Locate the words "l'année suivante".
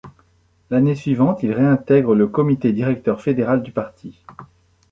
0.71-1.43